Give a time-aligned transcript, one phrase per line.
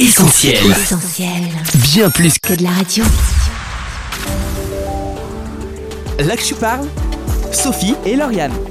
[0.00, 0.64] Essentiel.
[0.70, 1.42] Essentiel.
[1.74, 3.04] Bien plus Que de la radio.
[6.18, 6.86] Là que je parle,
[7.52, 8.69] Sophie et Lauriane.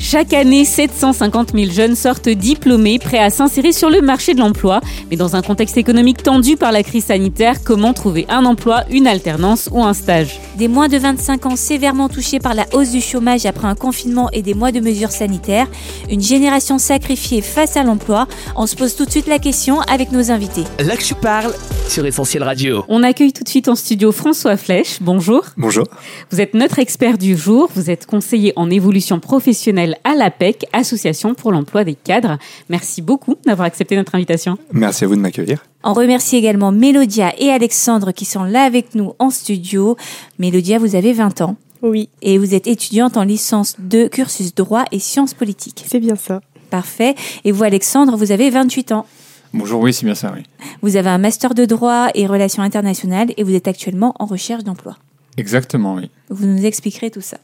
[0.00, 4.80] Chaque année, 750 000 jeunes sortent diplômés, prêts à s'insérer sur le marché de l'emploi.
[5.10, 9.08] Mais dans un contexte économique tendu par la crise sanitaire, comment trouver un emploi, une
[9.08, 10.38] alternance ou un stage?
[10.56, 14.30] Des moins de 25 ans sévèrement touchés par la hausse du chômage après un confinement
[14.32, 15.66] et des mois de mesures sanitaires,
[16.08, 20.12] une génération sacrifiée face à l'emploi, on se pose tout de suite la question avec
[20.12, 20.64] nos invités.
[20.78, 21.52] Là que je parle
[21.88, 22.84] sur Essentiel Radio.
[22.88, 24.98] On accueille tout de suite en studio François Flèche.
[25.00, 25.42] Bonjour.
[25.56, 25.86] Bonjour.
[26.30, 27.70] Vous êtes notre expert du jour.
[27.74, 32.38] Vous êtes conseiller en évolution professionnelle à l'APEC, Association pour l'emploi des cadres.
[32.68, 34.58] Merci beaucoup d'avoir accepté notre invitation.
[34.72, 35.64] Merci à vous de m'accueillir.
[35.84, 39.96] On remercie également Mélodia et Alexandre qui sont là avec nous en studio.
[40.38, 41.56] Mélodia, vous avez 20 ans.
[41.82, 45.84] Oui, Et vous êtes étudiante en licence de cursus droit et sciences politiques.
[45.86, 46.40] c'est bien ça.
[46.70, 47.14] Parfait.
[47.44, 49.06] Et vous, Alexandre, vous avez 28 ans.
[49.54, 50.42] Bonjour, oui, c'est bien ça, oui.
[50.82, 54.64] Vous avez un master de droit et relations internationales et vous êtes actuellement en recherche
[54.64, 54.96] d'emploi.
[55.38, 56.10] Exactement, oui.
[56.30, 57.38] Vous nous expliquerez tout ça.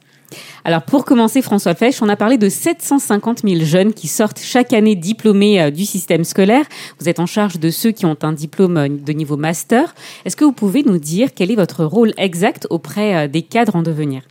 [0.64, 4.72] Alors pour commencer, François Flèche, on a parlé de 750 000 jeunes qui sortent chaque
[4.72, 6.64] année diplômés euh, du système scolaire.
[7.00, 9.94] Vous êtes en charge de ceux qui ont un diplôme euh, de niveau master.
[10.24, 13.76] Est-ce que vous pouvez nous dire quel est votre rôle exact auprès euh, des cadres
[13.76, 14.22] en devenir?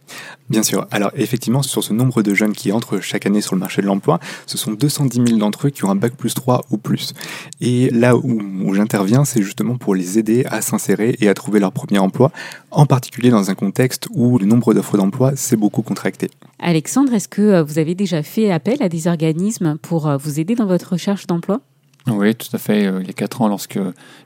[0.49, 0.87] Bien sûr.
[0.91, 3.87] Alors effectivement, sur ce nombre de jeunes qui entrent chaque année sur le marché de
[3.87, 7.13] l'emploi, ce sont 210 000 d'entre eux qui ont un bac plus 3 ou plus.
[7.61, 11.59] Et là où, où j'interviens, c'est justement pour les aider à s'insérer et à trouver
[11.59, 12.31] leur premier emploi,
[12.73, 16.29] en particulier dans un contexte où le nombre d'offres d'emploi s'est beaucoup contracté.
[16.59, 20.39] Alexandre, est-ce que euh, vous avez déjà fait appel à des organismes pour euh, vous
[20.39, 21.61] aider dans votre recherche d'emploi?
[22.07, 22.85] Oui, tout à fait.
[22.85, 23.79] euh, Il y a quatre ans, lorsque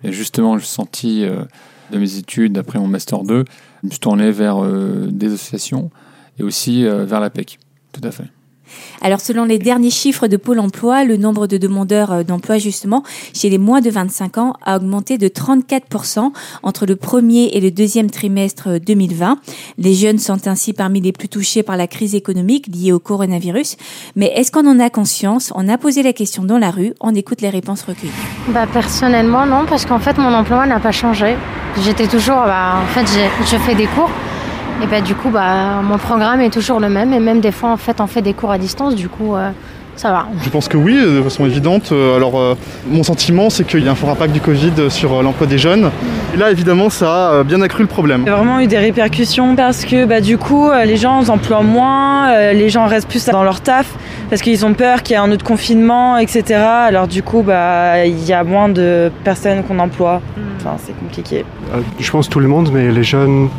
[0.03, 1.44] justement je sortis euh,
[1.92, 3.45] de mes études après mon Master 2,
[3.84, 4.62] je me suis tourné vers
[5.09, 5.90] des associations
[6.40, 7.59] et aussi vers l'APEC.
[7.94, 8.25] Tout à fait.
[9.02, 13.04] Alors, selon les derniers chiffres de Pôle emploi, le nombre de demandeurs euh, d'emploi, justement,
[13.34, 16.32] chez les moins de 25 ans a augmenté de 34%
[16.64, 19.40] entre le premier et le deuxième trimestre euh, 2020.
[19.78, 23.78] Les jeunes sont ainsi parmi les plus touchés par la crise économique liée au coronavirus.
[24.16, 25.52] Mais est-ce qu'on en a conscience?
[25.56, 26.94] On a posé la question dans la rue.
[27.02, 28.12] On écoute les réponses recueillies.
[28.50, 31.36] Bah personnellement non parce qu'en fait mon emploi n'a pas changé.
[31.84, 33.06] J'étais toujours bah, en fait
[33.46, 34.09] je fais des cours
[34.82, 37.14] et bah du coup bah mon programme est toujours le même.
[37.14, 38.96] Et même des fois en fait on fait des cours à distance.
[38.96, 39.50] Du coup euh,
[39.97, 40.28] ça va.
[40.44, 41.91] Je pense que oui, de façon évidente.
[41.91, 42.56] Euh, Alors, euh,
[42.88, 45.58] mon sentiment, c'est qu'il y a un fort impact du Covid sur euh, l'emploi des
[45.58, 45.90] jeunes.
[46.34, 48.22] Et là, évidemment, ça a euh, bien accru le problème.
[48.25, 51.28] Il y a vraiment eu des répercussions parce que bah, du coup, euh, les gens
[51.30, 53.88] emploient moins, euh, les gens restent plus dans leur taf
[54.30, 56.44] parce qu'ils ont peur qu'il y ait un autre confinement, etc.
[56.59, 60.22] Alors du coup, bah, il y a moins de personnes qu'on emploie.
[60.59, 61.46] Enfin, c'est compliqué.
[61.74, 63.50] Euh, Je pense tout le monde, mais les jeunes,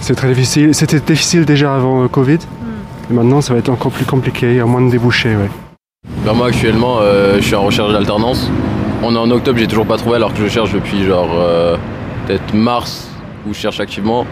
[0.00, 0.74] c'est très difficile.
[0.74, 2.38] C'était difficile déjà avant le Covid.
[3.10, 4.50] Et maintenant, ça va être encore plus compliqué.
[4.50, 5.36] Il y a moins de débouchés.
[5.36, 5.50] Ouais.
[6.24, 8.50] Bah moi actuellement euh, je suis en recherche d'alternance.
[9.02, 11.76] On est en octobre, j'ai toujours pas trouvé alors que je cherche depuis genre euh,
[12.26, 13.08] peut-être mars
[13.46, 14.26] où je cherche activement.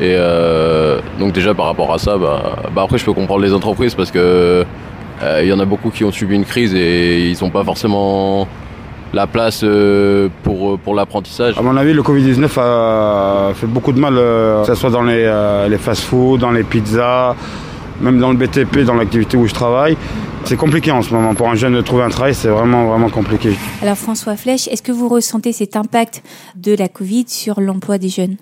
[0.00, 3.52] Et euh, donc déjà par rapport à ça, bah, bah après je peux comprendre les
[3.52, 4.64] entreprises parce que
[5.40, 8.48] il y en a beaucoup qui ont subi une crise et ils n'ont pas forcément
[9.12, 9.64] la place
[10.42, 11.56] pour, pour l'apprentissage.
[11.56, 15.32] À mon avis, le Covid-19 a fait beaucoup de mal, que ce soit dans les,
[15.70, 17.36] les fast-foods, dans les pizzas,
[18.00, 19.96] même dans le BTP, dans l'activité où je travaille.
[20.44, 21.34] C'est compliqué en ce moment.
[21.34, 23.56] Pour un jeune de trouver un travail, c'est vraiment, vraiment compliqué.
[23.80, 26.22] Alors, François Flèche, est-ce que vous ressentez cet impact
[26.56, 28.36] de la Covid sur l'emploi des jeunes?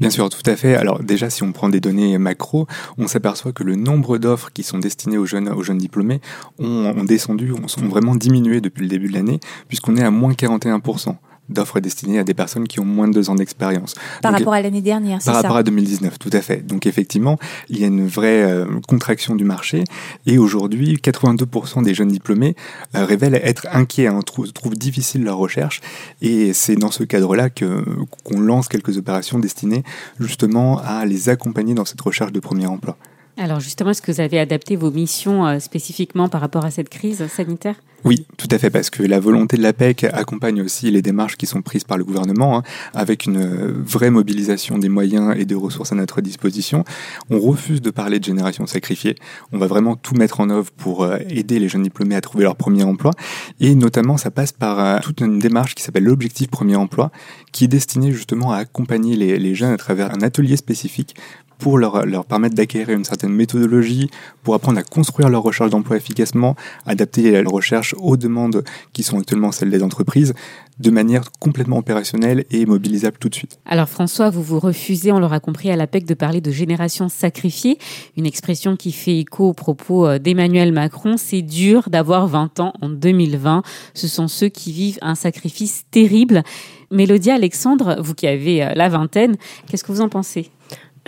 [0.00, 0.74] Bien sûr, tout à fait.
[0.74, 2.66] Alors déjà, si on prend des données macro,
[2.98, 6.20] on s'aperçoit que le nombre d'offres qui sont destinées aux jeunes, aux jeunes diplômés
[6.58, 9.38] ont, ont descendu, ont, ont vraiment diminué depuis le début de l'année,
[9.68, 11.14] puisqu'on est à moins 41%
[11.48, 13.94] d'offres destinées à des personnes qui ont moins de deux ans d'expérience.
[14.22, 16.66] par Donc, rapport à l'année dernière, c'est Par ça rapport à 2019, tout à fait.
[16.66, 17.38] Donc effectivement,
[17.68, 19.84] il y a une vraie euh, contraction du marché
[20.26, 22.56] et aujourd'hui, 82% des jeunes diplômés
[22.94, 25.80] euh, révèlent être inquiets, hein, trou- trouvent difficile leur recherche
[26.22, 27.84] et c'est dans ce cadre-là que
[28.24, 29.82] qu'on lance quelques opérations destinées
[30.20, 32.96] justement à les accompagner dans cette recherche de premier emploi.
[33.36, 36.88] Alors justement, est-ce que vous avez adapté vos missions euh, spécifiquement par rapport à cette
[36.88, 37.74] crise sanitaire?
[38.04, 41.46] Oui, tout à fait, parce que la volonté de l'APEC accompagne aussi les démarches qui
[41.46, 42.62] sont prises par le gouvernement, hein,
[42.92, 46.84] avec une euh, vraie mobilisation des moyens et des ressources à notre disposition.
[47.30, 49.16] On refuse de parler de génération sacrifiée.
[49.52, 52.44] On va vraiment tout mettre en œuvre pour euh, aider les jeunes diplômés à trouver
[52.44, 53.12] leur premier emploi.
[53.58, 57.10] Et notamment, ça passe par toute une démarche qui s'appelle l'objectif premier emploi,
[57.52, 61.16] qui est destinée justement à accompagner les jeunes à travers un atelier spécifique
[61.58, 64.10] pour leur, leur permettre d'acquérir une certaine méthodologie,
[64.42, 66.56] pour apprendre à construire leur recherche d'emploi efficacement,
[66.86, 70.34] adapter la recherche aux demandes qui sont actuellement celles des entreprises,
[70.78, 73.58] de manière complètement opérationnelle et mobilisable tout de suite.
[73.64, 77.78] Alors François, vous vous refusez, on l'aura compris à l'APEC, de parler de génération sacrifiée,
[78.16, 81.16] une expression qui fait écho aux propos euh, d'Emmanuel Macron.
[81.16, 83.62] C'est dur d'avoir 20 ans en 2020.
[83.94, 86.42] Ce sont ceux qui vivent un sacrifice terrible.
[86.90, 89.36] Mélodie Alexandre, vous qui avez euh, la vingtaine,
[89.66, 90.50] qu'est-ce que vous en pensez?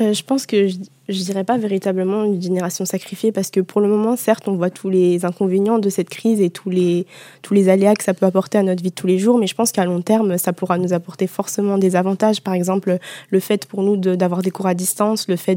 [0.01, 0.69] Euh, je pense que
[1.09, 4.71] je dirais pas véritablement une génération sacrifiée parce que pour le moment, certes, on voit
[4.71, 7.07] tous les inconvénients de cette crise et tous les,
[7.43, 9.47] tous les aléas que ça peut apporter à notre vie de tous les jours, mais
[9.47, 12.41] je pense qu'à long terme, ça pourra nous apporter forcément des avantages.
[12.41, 12.99] Par exemple,
[13.31, 15.57] le fait pour nous d'avoir des cours à distance, le fait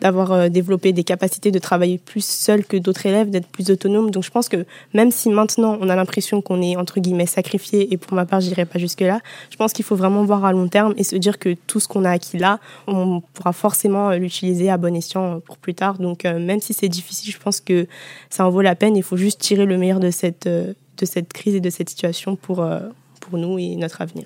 [0.00, 4.10] d'avoir euh, développé des capacités de travailler plus seul que d'autres élèves, d'être plus autonome.
[4.10, 7.92] Donc je pense que même si maintenant on a l'impression qu'on est entre guillemets sacrifié,
[7.92, 9.20] et pour ma part, j'irai pas jusque-là,
[9.50, 11.86] je pense qu'il faut vraiment voir à long terme et se dire que tout ce
[11.86, 12.58] qu'on a acquis là,
[12.88, 15.98] on pourra forcément l'utiliser à bon escient pour plus tard.
[15.98, 17.86] Donc euh, même si c'est difficile, je pense que
[18.28, 18.96] ça en vaut la peine.
[18.96, 21.88] Il faut juste tirer le meilleur de cette, euh, de cette crise et de cette
[21.88, 22.80] situation pour, euh,
[23.20, 24.24] pour nous et notre avenir.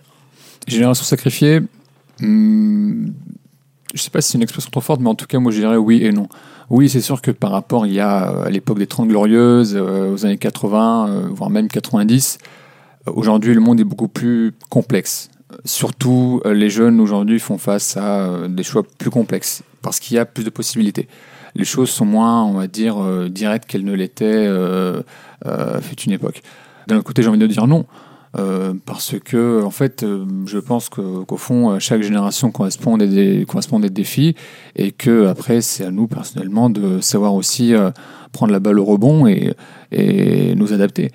[0.67, 1.61] Génération sacrifiée,
[2.21, 3.07] hmm,
[3.93, 5.53] je ne sais pas si c'est une expression trop forte, mais en tout cas, moi
[5.53, 6.29] je dirais oui et non.
[6.71, 10.25] Oui, c'est sûr que par rapport il y a à l'époque des Trente Glorieuses, aux
[10.25, 12.39] années 80, voire même 90,
[13.07, 15.29] aujourd'hui le monde est beaucoup plus complexe.
[15.65, 20.25] Surtout, les jeunes aujourd'hui font face à des choix plus complexes parce qu'il y a
[20.25, 21.09] plus de possibilités.
[21.55, 25.03] Les choses sont moins, on va dire, euh, directes qu'elles ne l'étaient euh,
[25.47, 26.43] euh, fut une époque.
[26.89, 27.87] D'un autre côté, j'ai envie de dire non.
[28.85, 30.05] parce que en fait,
[30.47, 34.35] je pense qu'au fond, chaque génération correspond à, des, défis
[34.75, 37.73] et que après, c'est à nous personnellement de savoir aussi
[38.33, 41.13] prendre la balle au rebond et nous adapter.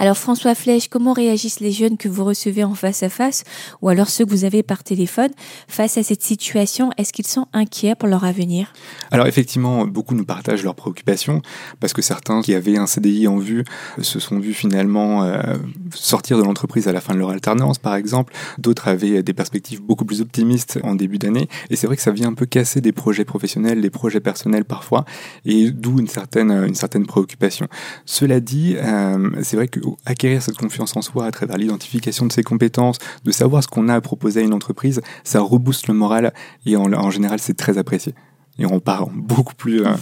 [0.00, 3.42] Alors François Flèche, comment réagissent les jeunes que vous recevez en face à face
[3.82, 5.30] ou alors ceux que vous avez par téléphone
[5.66, 6.90] face à cette situation?
[6.98, 8.72] Est-ce qu'ils sont inquiets pour leur avenir?
[9.10, 11.42] Alors effectivement, beaucoup nous partagent leurs préoccupations
[11.80, 13.64] parce que certains qui avaient un CDI en vue
[14.00, 15.56] se sont vus finalement euh,
[15.92, 18.32] sortir de l'entreprise à la fin de leur alternance par exemple.
[18.58, 22.12] D'autres avaient des perspectives beaucoup plus optimistes en début d'année et c'est vrai que ça
[22.12, 25.04] vient un peu casser des projets professionnels, des projets personnels parfois
[25.44, 27.66] et d'où une certaine, une certaine préoccupation.
[28.04, 32.32] Cela dit, euh, c'est vrai que acquérir cette confiance en soi à travers l'identification de
[32.32, 35.94] ses compétences, de savoir ce qu'on a à proposer à une entreprise, ça rebooste le
[35.94, 36.32] moral
[36.66, 38.14] et en, général c'est très apprécié.
[38.58, 39.92] Et on part beaucoup plus, euh,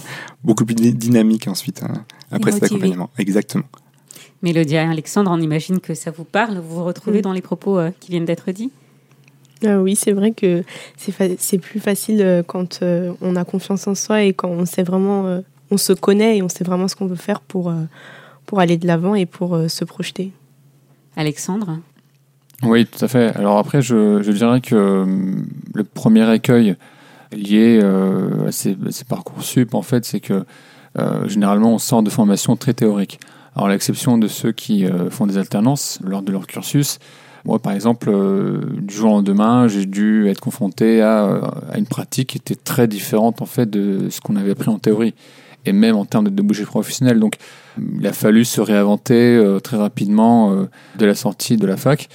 [0.43, 3.11] beaucoup plus dynamique ensuite hein, après cet accompagnement.
[3.19, 3.65] Exactement.
[4.43, 7.91] Mélodie Alexandre, on imagine que ça vous parle, vous vous retrouvez dans les propos euh,
[8.01, 8.71] qui viennent d'être dits?
[9.65, 10.63] Euh, oui, c'est vrai que
[10.97, 15.41] c'est plus facile quand on a confiance en soi et quand on sait vraiment,
[15.71, 17.73] on se connaît et on sait vraiment ce qu'on veut faire pour,
[18.47, 20.33] pour aller de l'avant et pour euh, se projeter.
[21.17, 21.79] Alexandre?
[22.63, 23.35] Oui, tout à fait.
[23.37, 25.07] Alors après, je, je dirais que euh,
[25.75, 26.77] le premier écueil
[27.33, 30.45] lié euh, à, ces, ces, parcours sup, en fait, c'est que
[31.27, 33.21] généralement, on sort de formations très théoriques.
[33.55, 36.99] Alors, à l'exception de ceux qui font des alternances lors de leur cursus,
[37.45, 38.11] moi, par exemple,
[38.81, 42.89] du jour au lendemain, j'ai dû être confronté à, à, une pratique qui était très
[42.89, 45.15] différente en fait de ce qu'on avait appris en théorie
[45.67, 47.21] et même en termes de débouchés professionnels.
[47.21, 47.37] Donc,
[47.99, 50.67] il a fallu se réinventer euh, très rapidement euh,
[50.99, 52.09] de la sortie de la fac.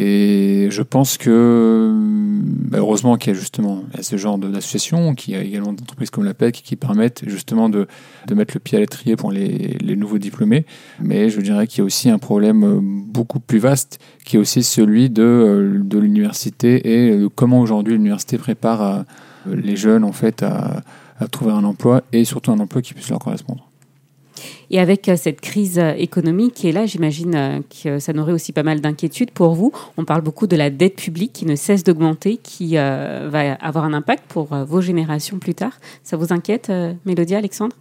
[0.00, 5.36] Et je pense que, bah, heureusement qu'il y a justement ce genre d'associations, qu'il y
[5.36, 7.88] a également d'entreprises comme la PEC qui permettent justement de,
[8.32, 10.66] mettre le pied à l'étrier pour les, nouveaux diplômés.
[11.02, 14.38] Mais je dirais qu'il y a aussi un problème euh, beaucoup plus vaste, qui est
[14.38, 19.04] aussi celui de, l'université et comment aujourd'hui l'université prépare
[19.46, 20.82] les jeunes en fait à,
[21.18, 23.68] à trouver un emploi et surtout un emploi qui puisse leur correspondre.
[24.70, 28.32] Et avec euh, cette crise euh, économique qui est là, j'imagine euh, que ça n'aurait
[28.32, 29.72] aussi pas mal d'inquiétudes pour vous.
[29.96, 33.92] On parle beaucoup de la dette publique qui ne cesse d'augmenter, qui va avoir un
[33.92, 35.72] impact pour vos générations plus tard.
[36.02, 36.70] Ça vous inquiète,
[37.04, 37.76] Mélodie, Alexandre?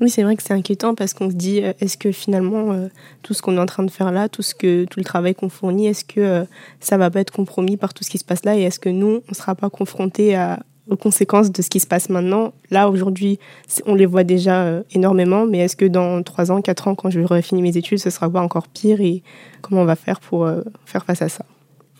[0.00, 2.88] Oui, c'est vrai que c'est inquiétant parce qu'on se dit est-ce que finalement
[3.22, 5.34] tout ce qu'on est en train de faire là, tout ce que tout le travail
[5.34, 6.44] qu'on fournit, est-ce que
[6.80, 8.88] ça va pas être compromis par tout ce qui se passe là et est-ce que
[8.88, 12.52] nous on sera pas confrontés à, aux conséquences de ce qui se passe maintenant.
[12.70, 13.38] Là, aujourd'hui,
[13.86, 17.10] on les voit déjà euh, énormément, mais est-ce que dans 3 ans, 4 ans, quand
[17.10, 19.22] je vais finir mes études, ce sera pas encore pire et
[19.60, 21.44] comment on va faire pour euh, faire face à ça?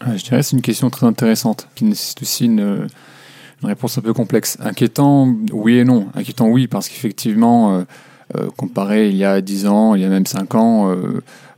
[0.00, 2.88] Je dirais que c'est une question très intéressante qui nécessite aussi une,
[3.62, 4.58] une, réponse un peu complexe.
[4.60, 6.08] Inquiétant, oui et non.
[6.14, 7.84] Inquiétant, oui, parce qu'effectivement,
[8.34, 10.92] euh, comparé il y a 10 ans, il y a même 5 ans,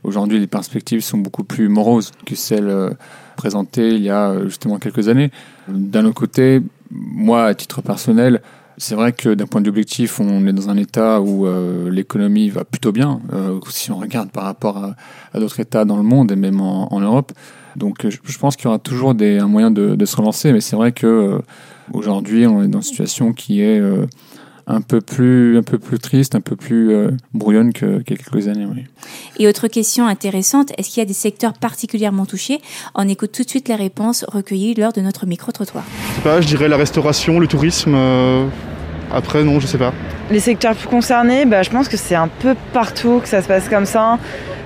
[0.03, 2.95] aujourd'hui, les perspectives sont beaucoup plus moroses que celles
[3.35, 5.31] présentées il y a justement quelques années.
[5.67, 8.41] D'un autre côté, moi, à titre personnel,
[8.77, 11.89] c'est vrai que d'un point de vue objectif, on est dans un état où euh,
[11.89, 14.77] l'économie va plutôt bien, euh, si on regarde par rapport
[15.33, 17.31] à, d'autres états dans le monde et même en, Europe.
[17.75, 20.75] Donc je, pense qu'il y aura toujours un moyen de, de se relancer, mais c'est
[20.75, 21.39] vrai que euh,
[21.93, 24.05] aujourd'hui on est dans une situation qui est euh,
[24.67, 28.19] un peu plus un peu plus triste, un peu plus euh, brouillonne que, qu'il y
[28.19, 28.65] a quelques années.
[28.65, 28.83] Oui.
[29.39, 32.59] Et autre question intéressante, est-ce qu'il y a des secteurs particulièrement touchés?
[32.95, 35.83] On écoute tout de suite les réponses recueillies lors de notre micro-trottoir.
[36.09, 37.93] Je sais pas, je dirais la restauration, le tourisme.
[37.95, 38.47] euh,
[39.11, 39.93] Après, non, je sais pas.
[40.31, 43.47] Les secteurs plus concernés, bah, je pense que c'est un peu partout que ça se
[43.47, 44.17] passe comme ça.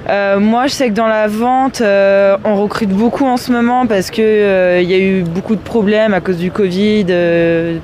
[0.08, 3.86] Euh, moi, je sais que dans la vente, euh, on recrute beaucoup en ce moment
[3.86, 7.78] parce qu'il il y a eu beaucoup de problèmes à cause du Covid, euh,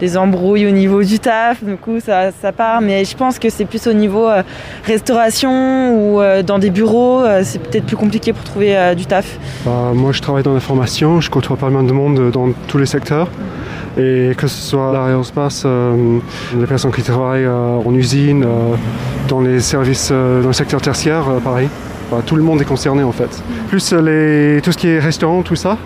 [0.00, 2.80] des embrouilles au niveau du taf, du coup ça, ça part.
[2.80, 4.42] Mais je pense que c'est plus au niveau euh,
[4.84, 5.50] restauration
[5.96, 9.38] ou euh, dans des bureaux, euh, c'est peut-être plus compliqué pour trouver du taf.
[9.64, 12.86] Bah, moi, je travaille dans l'information, je côtoie pas mal de monde dans tous les
[12.86, 13.28] secteurs.
[13.96, 16.18] Et que ce soit l'aérospace, euh,
[16.58, 18.44] les personnes qui travaillent en usine,
[19.28, 21.68] dans les services, dans le secteur tertiaire, pareil.
[22.10, 23.42] Bah, tout le monde est concerné en fait.
[23.68, 25.78] Plus les, tout ce qui est restaurant, tout ça.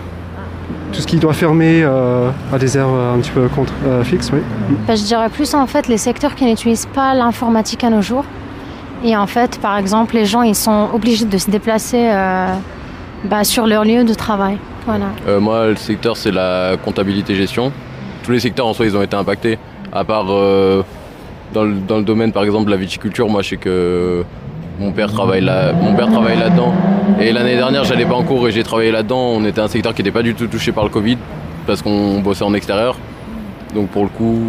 [0.91, 4.03] Tout ce qui doit fermer euh, à des heures euh, un petit peu contre, euh,
[4.03, 4.39] fixes, oui.
[4.87, 8.25] Bah, je dirais plus en fait les secteurs qui n'utilisent pas l'informatique à nos jours.
[9.03, 12.53] Et en fait, par exemple, les gens ils sont obligés de se déplacer euh,
[13.23, 14.57] bah, sur leur lieu de travail.
[14.85, 15.05] Voilà.
[15.27, 17.71] Euh, moi, le secteur, c'est la comptabilité-gestion.
[18.23, 19.57] Tous les secteurs en soi, ils ont été impactés.
[19.91, 20.83] À part euh,
[21.53, 24.23] dans, le, dans le domaine, par exemple, de la viticulture, moi, je sais que
[24.79, 26.73] mon père travaille là, mon père travaille là-dedans.
[27.19, 29.33] Et l'année dernière, j'allais pas en cours et j'ai travaillé là-dedans.
[29.35, 31.17] On était un secteur qui n'était pas du tout touché par le Covid
[31.67, 32.97] parce qu'on bossait en extérieur.
[33.75, 34.39] Donc pour le coup,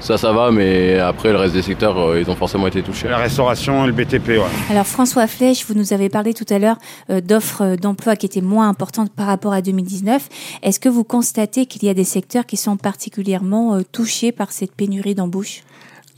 [0.00, 0.50] ça, ça va.
[0.50, 3.08] Mais après, le reste des secteurs, euh, ils ont forcément été touchés.
[3.08, 4.40] La restauration et le BTP, ouais.
[4.70, 6.78] Alors François Flèche, vous nous avez parlé tout à l'heure
[7.10, 10.28] euh, d'offres euh, d'emploi qui étaient moins importantes par rapport à 2019.
[10.62, 14.50] Est-ce que vous constatez qu'il y a des secteurs qui sont particulièrement euh, touchés par
[14.50, 15.62] cette pénurie d'embauches?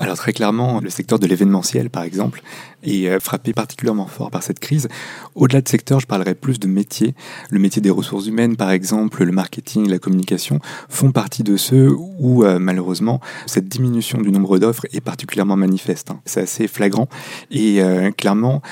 [0.00, 2.42] Alors très clairement, le secteur de l'événementiel, par exemple,
[2.82, 4.88] est euh, frappé particulièrement fort par cette crise.
[5.36, 7.14] Au-delà de secteur, je parlerai plus de métiers.
[7.48, 10.58] Le métier des ressources humaines, par exemple, le marketing, la communication,
[10.88, 16.10] font partie de ceux où, euh, malheureusement, cette diminution du nombre d'offres est particulièrement manifeste.
[16.10, 16.20] hein.
[16.24, 17.08] C'est assez flagrant.
[17.52, 18.62] Et euh, clairement,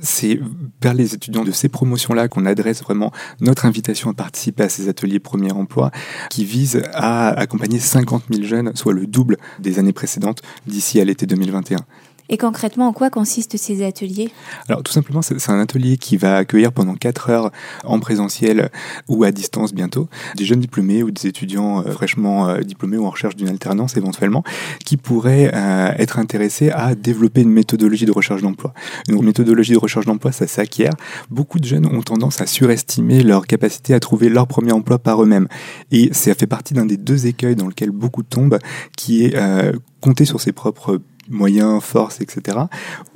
[0.00, 0.40] c'est
[0.82, 4.88] vers les étudiants de ces promotions-là qu'on adresse vraiment notre invitation à participer à ces
[4.88, 5.90] ateliers premier emploi
[6.30, 11.04] qui visent à accompagner 50 000 jeunes, soit le double des années précédentes d'ici à
[11.04, 11.78] l'été 2021.
[12.28, 14.30] Et concrètement, en quoi consistent ces ateliers?
[14.68, 17.52] Alors tout simplement, c'est un atelier qui va accueillir pendant 4 heures
[17.84, 18.70] en présentiel
[19.08, 23.06] ou à distance bientôt des jeunes diplômés ou des étudiants euh, fraîchement euh, diplômés ou
[23.06, 24.44] en recherche d'une alternance éventuellement
[24.84, 28.74] qui pourraient euh, être intéressés à développer une méthodologie de recherche d'emploi.
[29.08, 30.92] Une méthodologie de recherche d'emploi, ça s'acquiert.
[31.30, 35.22] Beaucoup de jeunes ont tendance à surestimer leur capacité à trouver leur premier emploi par
[35.22, 35.48] eux-mêmes.
[35.90, 38.58] Et ça fait partie d'un des deux écueils dans lequel beaucoup tombent,
[38.96, 42.58] qui est euh, compter sur ses propres moyens, forces, etc.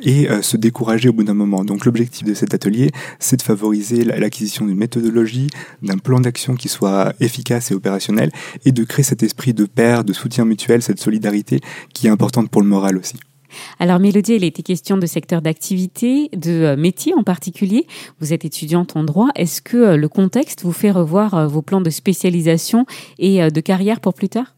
[0.00, 1.64] et euh, se décourager au bout d'un moment.
[1.64, 5.48] Donc l'objectif de cet atelier, c'est de favoriser la- l'acquisition d'une méthodologie,
[5.82, 8.30] d'un plan d'action qui soit efficace et opérationnel,
[8.64, 11.60] et de créer cet esprit de pair, de soutien mutuel, cette solidarité
[11.94, 13.16] qui est importante pour le moral aussi.
[13.78, 17.86] Alors Mélodie, il était question de secteur d'activité, de euh, métier en particulier.
[18.18, 19.28] Vous êtes étudiante en droit.
[19.34, 22.86] Est-ce que euh, le contexte vous fait revoir vos plans de spécialisation
[23.18, 24.54] et de carrière pour plus tard?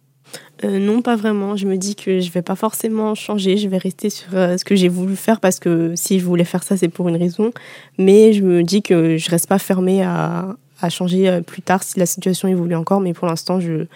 [0.62, 1.56] Euh, non, pas vraiment.
[1.56, 3.56] Je me dis que je vais pas forcément changer.
[3.56, 6.44] Je vais rester sur euh, ce que j'ai voulu faire parce que si je voulais
[6.44, 7.52] faire ça, c'est pour une raison.
[7.98, 10.56] Mais je me dis que je reste pas fermée à,
[10.90, 13.00] changer euh, plus tard si la situation évolue encore.
[13.00, 13.86] Mais pour l'instant, je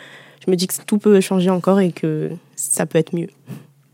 [0.49, 3.29] me dis que tout peut changer encore et que ça peut être mieux.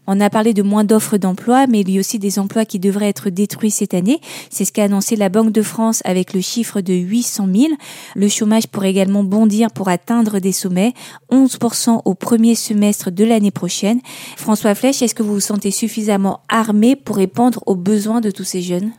[0.07, 2.79] On a parlé de moins d'offres d'emploi, mais il y a aussi des emplois qui
[2.79, 4.21] devraient être détruits cette année.
[4.51, 7.69] C'est ce qu'a annoncé la Banque de France avec le chiffre de 800 000.
[8.15, 10.93] Le chômage pourrait également bondir pour atteindre des sommets,
[11.31, 14.01] 11% au premier semestre de l'année prochaine.
[14.37, 18.45] François Flèche, est-ce que vous vous sentez suffisamment armé pour répondre aux besoins de tous
[18.45, 18.93] ces jeunes?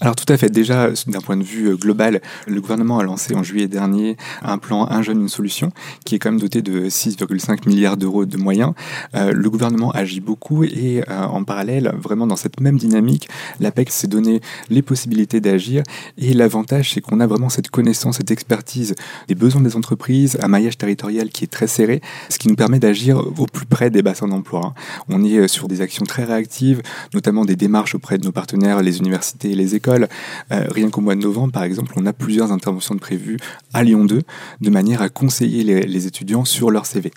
[0.00, 0.50] Alors tout à fait.
[0.50, 4.58] Déjà, d'un point de vue euh, global, le gouvernement a lancé en juillet dernier un
[4.58, 5.70] plan Un jeune, une solution,
[6.04, 8.72] qui est quand même doté de 6,5 milliards d'euros de moyens.
[9.14, 13.28] Euh, le gouvernement agit beaucoup et euh, en parallèle, vraiment dans cette même dynamique,
[13.60, 15.82] l'APEC s'est donné les possibilités d'agir
[16.18, 18.94] et l'avantage, c'est qu'on a vraiment cette connaissance, cette expertise
[19.28, 22.80] des besoins des entreprises, un maillage territorial qui est très serré, ce qui nous permet
[22.80, 24.60] d'agir au plus près des bassins d'emploi.
[24.66, 24.74] hein.
[25.08, 26.82] On est sur des actions très réactives,
[27.14, 29.83] notamment des démarches auprès de nos partenaires, les universités et les écoles.
[29.92, 33.38] Euh, rien qu'au mois de novembre, par exemple, on a plusieurs interventions de prévues
[33.72, 34.22] à Lyon 2,
[34.60, 37.12] de manière à conseiller les, les étudiants sur leur CV.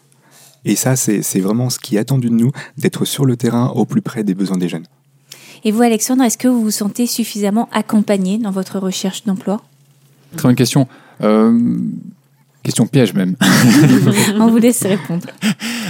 [0.65, 3.85] Et ça, c'est vraiment ce qui est attendu de nous, d'être sur le terrain au
[3.85, 4.85] plus près des besoins des jeunes.
[5.63, 9.61] Et vous, Alexandre, est-ce que vous vous sentez suffisamment accompagné dans votre recherche d'emploi?
[10.35, 10.87] Très bonne question.
[11.23, 11.77] Euh,
[12.63, 13.35] question piège même.
[14.39, 15.25] On vous laisse répondre.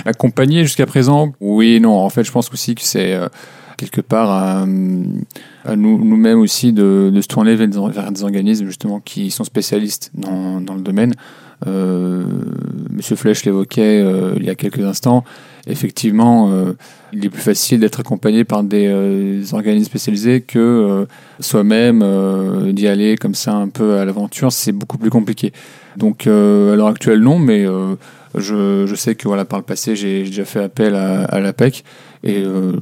[0.06, 1.34] Accompagné jusqu'à présent?
[1.42, 1.96] Oui non.
[1.98, 3.14] En fait, je pense aussi que c'est.
[3.14, 3.28] euh,
[3.78, 5.24] quelque part à, nous,
[6.04, 10.82] nous-mêmes aussi de, se tourner vers des, organismes justement qui sont spécialistes dans, dans le
[10.82, 11.14] domaine.
[11.66, 12.24] Euh,
[12.92, 15.24] Monsieur Flech l'évoquait euh, il y a quelques instants.
[15.66, 16.74] Effectivement, euh,
[17.14, 21.06] il est plus facile d'être accompagné par des, organismes spécialisés que
[21.40, 24.52] soi-même d'y aller comme ça un peu à l'aventure.
[24.52, 25.52] C'est beaucoup plus compliqué.
[25.98, 27.66] Donc à l'heure actuelle, non, mais
[28.36, 31.84] je, je sais que voilà, par le passé, j'ai déjà fait appel à, à l'APEC
[32.24, 32.74] et euh,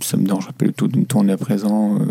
[0.00, 2.04] ça me dérangerait pas du tout de me tourner à présent euh,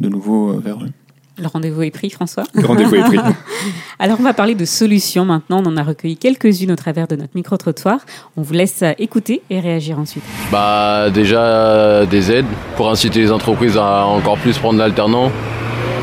[0.00, 0.90] de nouveau euh, vers eux.
[1.38, 2.44] Le rendez-vous est pris, François?
[2.54, 3.18] Le rendez-vous est pris.
[3.98, 5.62] Alors, on va parler de solutions maintenant.
[5.62, 8.00] On en a recueilli quelques-unes au travers de notre micro-trottoir.
[8.38, 10.24] On vous laisse écouter et réagir ensuite.
[10.50, 15.30] Bah déjà des aides pour inciter les entreprises à encore plus prendre l'alternant.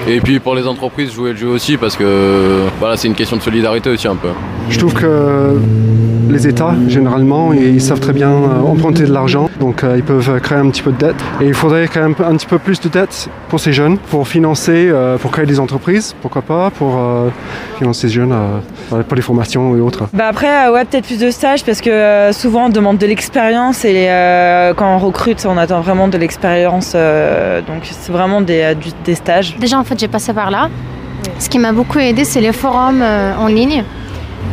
[0.07, 3.37] Et puis pour les entreprises jouer le jeu aussi parce que voilà c'est une question
[3.37, 4.29] de solidarité aussi un peu.
[4.69, 5.57] Je trouve que
[6.29, 10.39] les États, généralement, ils savent très bien euh, emprunter de l'argent, donc euh, ils peuvent
[10.41, 11.15] créer un petit peu de dette.
[11.41, 14.27] Et il faudrait quand même un petit peu plus de dette pour ces jeunes, pour
[14.27, 16.99] financer, euh, pour créer des entreprises, pourquoi pas, pour
[17.77, 18.33] financer ces jeunes
[18.89, 20.05] pour les formations et autres.
[20.13, 24.07] Bah après, ouais, peut-être plus de stages parce que souvent on demande de l'expérience et
[24.75, 26.93] quand on recrute, on attend vraiment de l'expérience.
[26.93, 28.73] donc c'est vraiment des,
[29.05, 29.55] des stages.
[29.59, 30.69] Déjà, en fait, j'ai passé par là.
[31.39, 33.83] Ce qui m'a beaucoup aidé, c'est les forums euh, en ligne.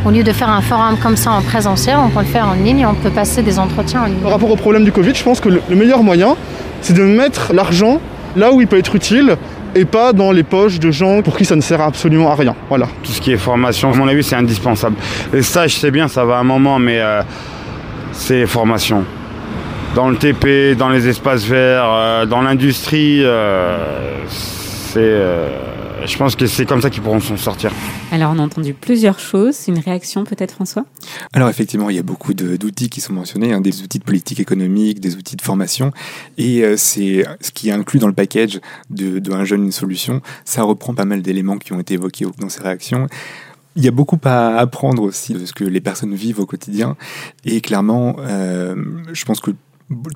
[0.05, 2.53] Au lieu de faire un forum comme ça en présentiel, on peut le faire en
[2.53, 4.19] ligne, on peut passer des entretiens en ligne.
[4.21, 6.35] Par rapport au problème du Covid, je pense que le, le meilleur moyen,
[6.81, 7.99] c'est de mettre l'argent
[8.35, 9.37] là où il peut être utile
[9.75, 12.55] et pas dans les poches de gens pour qui ça ne sert absolument à rien.
[12.69, 12.87] Voilà.
[13.03, 14.95] Tout ce qui est formation, à mon avis, c'est indispensable.
[15.33, 17.21] Les stages, c'est bien, ça va un moment, mais euh,
[18.11, 19.05] c'est formation.
[19.95, 23.77] Dans le TP, dans les espaces verts, euh, dans l'industrie, euh,
[24.27, 24.60] c'est,
[24.99, 27.71] euh, je pense que c'est comme ça qu'ils pourront s'en sortir.
[28.11, 29.67] Alors, on a entendu plusieurs choses.
[29.67, 30.85] Une réaction peut-être, François?
[31.33, 34.39] Alors effectivement, il y a beaucoup d'outils qui sont mentionnés, hein, des outils de politique
[34.39, 35.91] économique, des outils de formation,
[36.37, 39.71] et euh, c'est ce qui est inclus dans le package de, de Un jeune, une
[39.71, 40.21] solution.
[40.45, 43.07] Ça reprend pas mal d'éléments qui ont été évoqués dans ces réactions.
[43.75, 46.97] Il y a beaucoup à apprendre aussi de ce que les personnes vivent au quotidien,
[47.45, 48.75] et clairement, euh,
[49.13, 49.51] je pense que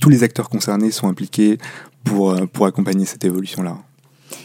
[0.02, 1.58] tous les acteurs concernés sont impliqués
[2.04, 3.78] pour, euh, pour accompagner cette évolution-là.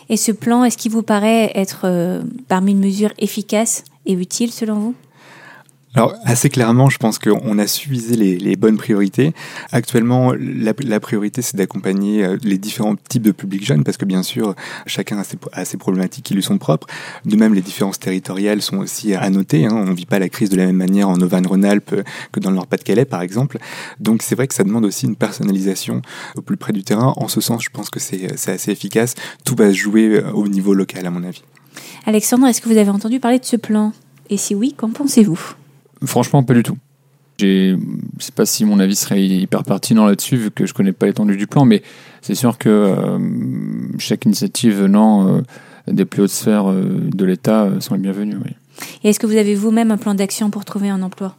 [0.08, 4.52] Et ce plan, est-ce qu'il vous paraît être euh, parmi une mesure efficace et utile
[4.52, 4.94] selon vous?
[5.96, 9.34] Alors, assez clairement, je pense qu'on a su les, bonnes priorités.
[9.72, 14.22] Actuellement, la, priorité, c'est d'accompagner euh, les différents types de publics jeunes, parce que bien
[14.22, 14.54] sûr,
[14.86, 15.18] chacun
[15.52, 16.86] a ses, problématiques qui lui sont propres.
[17.24, 19.66] De même, les différences territoriales sont aussi à noter.
[19.66, 19.72] Hein.
[19.74, 22.56] On ne vit pas la crise de la même manière en Auvergne-Rhône-Alpes que dans le
[22.56, 23.58] Nord-Pas-de-Calais, par exemple.
[23.98, 26.02] Donc, c'est vrai que ça demande aussi une personnalisation
[26.36, 27.14] au plus près du terrain.
[27.16, 29.14] En ce sens, je pense que c'est c'est assez efficace.
[29.44, 31.42] Tout va se jouer euh, au niveau local, à mon avis.
[32.06, 33.92] Alexandre, est-ce que vous avez entendu parler de ce plan?
[34.28, 35.56] Et si oui, qu'en pensez-vous?
[36.04, 36.76] Franchement, pas du tout.
[37.40, 37.76] Je
[38.18, 41.36] sais pas si mon avis serait hyper pertinent là-dessus, vu que je connais pas l'étendue
[41.36, 41.82] du plan, mais
[42.20, 43.18] c'est sûr que euh,
[43.98, 45.40] chaque initiative venant euh,
[45.86, 48.36] des plus hautes sphères euh, de l'État sont les bienvenues.
[48.44, 48.52] Oui.
[49.04, 51.34] Et est-ce que vous avez vous-même un plan d'action pour trouver un emploi?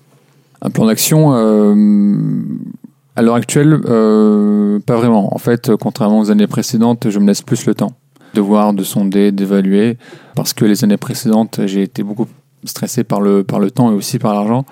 [0.64, 5.34] Un plan d'action, à l'heure actuelle, pas vraiment.
[5.34, 7.94] En fait, contrairement aux années précédentes, je me laisse plus le temps
[8.36, 9.98] de voir, de sonder, d'évaluer,
[10.36, 12.28] parce que les années précédentes, j'ai été beaucoup
[12.66, 14.66] stressé par le, par le temps et aussi par l'argent,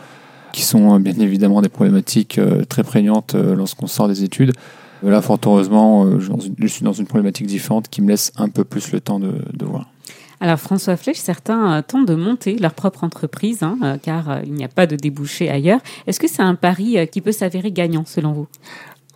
[0.53, 4.53] qui sont euh, bien évidemment des problématiques euh, très prégnantes euh, lorsqu'on sort des études.
[5.01, 8.91] Là, fort heureusement, je suis dans une- problématique différente qui me laisse un peu plus
[8.91, 9.87] le temps de, de voir.
[10.41, 14.67] Alors François Flech, certains tentent de monter leur propre entreprise, hein, car il n'y a
[14.67, 15.79] pas de débouché ailleurs.
[16.05, 18.47] Est-ce que c'est un pari qui peut s'avérer gagnant selon vous?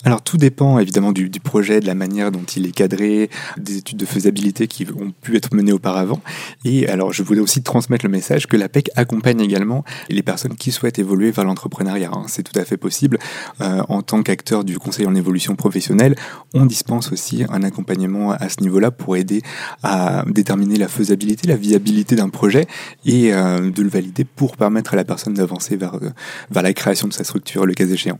[0.05, 3.97] Alors tout dépend évidemment du, projet, de la manière dont il est cadré, des études
[3.97, 6.21] de faisabilité qui ont pu être menées auparavant.
[6.65, 10.71] Et alors je voulais aussi transmettre le message que l'APEC accompagne également les personnes qui
[10.71, 12.11] souhaitent évoluer vers l'entrepreneuriat.
[12.13, 12.25] hein.
[12.27, 13.17] C'est tout à fait possible.
[13.61, 16.15] Euh, en tant qu'acteur du conseil en évolution professionnelle,
[16.53, 19.41] on dispense aussi un accompagnement à ce niveau-là pour aider
[19.83, 22.67] à déterminer la faisabilité, la viabilité d'un projet
[23.05, 26.09] et euh, de le valider pour permettre à la personne d'avancer vers, euh,
[26.51, 28.19] vers la création de sa structure, le cas échéant.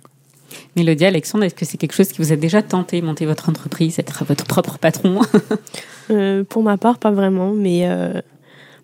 [0.76, 4.00] Mélodie, Alexandre, est-ce que c'est quelque chose qui vous a déjà tenté, monter votre entreprise,
[4.00, 5.22] être votre propre patron
[6.12, 8.20] Euh, pour ma part, pas vraiment, mais euh,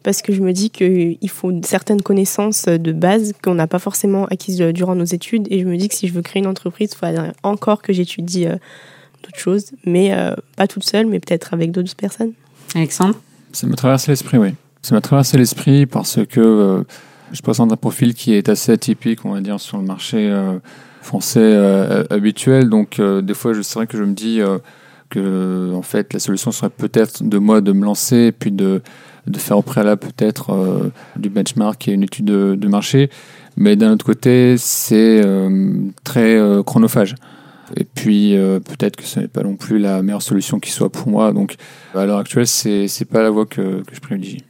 [0.03, 4.23] parce que je me dis qu'il faut certaines connaissances de base qu'on n'a pas forcément
[4.27, 5.45] acquises euh, durant nos études.
[5.51, 7.91] Et je me dis que si je veux créer une entreprise, il faudrait encore que
[7.91, 8.55] j'étudie euh,
[9.23, 12.33] d'autres choses, mais euh, pas toute seule, mais peut-être avec d'autres personnes.
[12.75, 13.15] Alexandre?
[13.51, 14.53] Ça m'a traversé l'esprit, oui.
[14.81, 16.83] Ça m'a traversé l'esprit parce que euh,
[17.31, 20.59] je présente un profil qui est assez atypique, on va dire, sur le marché euh,
[21.09, 22.69] français euh, habituel.
[22.69, 24.59] Donc, euh, des fois, je- c'est vrai que je me dis euh,
[25.09, 28.81] que, en fait, la solution serait peut-être de moi de me lancer, puis de,
[29.25, 33.09] de faire au préalable peut-être du benchmark et une étude de, marché.
[33.57, 35.21] Mais d'un autre côté, c'est
[36.03, 37.15] très chronophage.
[37.75, 38.35] Et puis
[38.69, 41.33] peut-être que ce n'est pas non plus la meilleure solution qui soit pour moi.
[41.33, 41.55] Donc
[41.95, 44.43] à l'heure actuelle, c'est c'est pas la voie que, que je privilégie.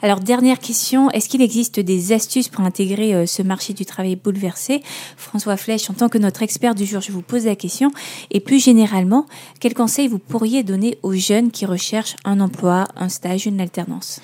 [0.00, 4.14] Alors, dernière question, est-ce qu'il existe des astuces pour intégrer euh, ce marché du travail
[4.14, 4.80] bouleversé?
[5.16, 7.90] François Flèche, en tant que notre expert du jour, je vous pose la question.
[8.30, 9.26] Et plus généralement,
[9.58, 14.20] quels conseils vous pourriez donner aux jeunes qui recherchent un emploi, un stage, une alternance?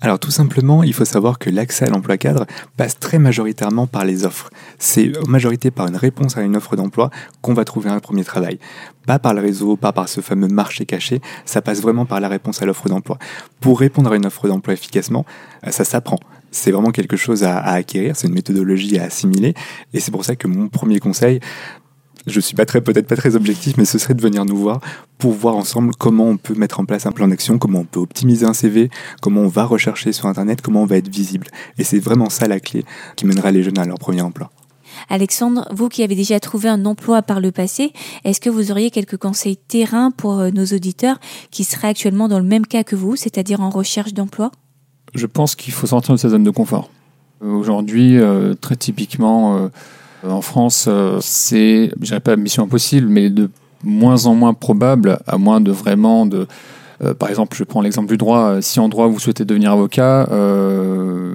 [0.00, 4.04] Alors tout simplement, il faut savoir que l'accès à l'emploi cadre passe très majoritairement par
[4.04, 4.48] les offres.
[4.78, 7.10] C'est en majorité par une réponse à une offre d'emploi
[7.42, 8.60] qu'on va trouver un premier travail.
[9.06, 12.28] Pas par le réseau, pas par ce fameux marché caché, ça passe vraiment par la
[12.28, 13.18] réponse à l'offre d'emploi.
[13.60, 15.26] Pour répondre à une offre d'emploi efficacement,
[15.66, 16.20] euh, ça s'apprend.
[16.52, 19.54] C'est vraiment quelque chose à, à acquérir, c'est une méthodologie à assimiler,
[19.92, 21.40] et c'est pour ça que mon premier conseil,
[22.30, 24.80] je suis pas très, peut-être pas très objectif, mais ce serait de venir nous voir
[25.18, 28.00] pour voir ensemble comment on peut mettre en place un plan d'action, comment on peut
[28.00, 31.46] optimiser un CV, comment on va rechercher sur Internet, comment on va être visible.
[31.78, 32.84] Et c'est vraiment ça la clé
[33.16, 34.50] qui mènera les jeunes à leur premier emploi.
[35.08, 37.92] Alexandre, vous qui avez déjà trouvé un emploi par le passé,
[38.24, 41.18] est-ce que vous auriez quelques conseils terrain pour euh, nos auditeurs
[41.50, 44.50] qui seraient actuellement dans le même cas que vous, c'est-à-dire en recherche d'emploi?
[45.14, 46.90] Je pense qu'il faut sortir de sa zone de confort.
[47.40, 49.68] Aujourd'hui, euh, très typiquement, euh,
[50.24, 53.50] en France, euh, c'est, je dirais pas mission impossible, mais de
[53.84, 56.46] moins en moins probable, à moins de vraiment de.
[57.04, 58.50] euh, par exemple, je prends l'exemple du droit.
[58.50, 61.34] euh, Si en droit vous souhaitez devenir avocat, euh,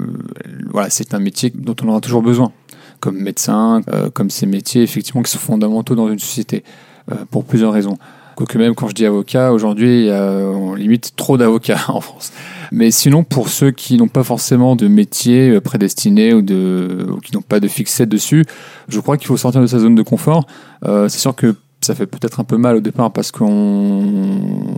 [0.71, 2.51] voilà, c'est un métier dont on aura toujours besoin,
[2.99, 6.63] comme médecin, euh, comme ces métiers effectivement qui sont fondamentaux dans une société,
[7.11, 7.97] euh, pour plusieurs raisons.
[8.35, 12.31] Quoique même quand je dis avocat, aujourd'hui, on limite trop d'avocats en France.
[12.71, 17.59] Mais sinon, pour ceux qui n'ont pas forcément de métier prédestiné ou, qui n'ont pas
[17.59, 18.45] de fixette dessus,
[18.87, 20.47] je crois qu'il faut sortir de sa zone de confort.
[20.85, 24.03] Euh, c'est sûr que ça fait peut-être un peu mal au départ parce qu'on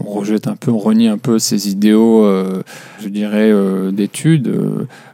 [0.06, 2.64] rejette un peu, on renie un peu ces idéaux, euh,
[3.00, 4.48] je dirais, euh, d'études,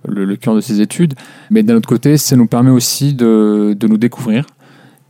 [0.07, 1.13] le, le cœur de ces études.
[1.49, 4.45] Mais d'un autre côté, ça nous permet aussi de, de nous découvrir